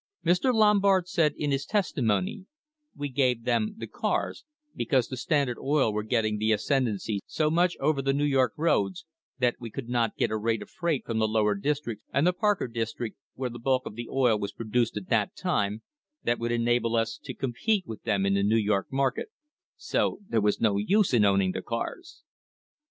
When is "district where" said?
12.67-13.51